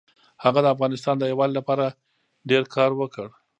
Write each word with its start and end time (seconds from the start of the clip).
هغه 0.43 0.59
د 0.63 0.67
افغانستان 0.75 1.15
د 1.17 1.23
یووالي 1.31 1.53
لپاره 1.59 1.85
ډېر 2.49 2.63
کار 2.75 2.91
وکړ. 2.95 3.27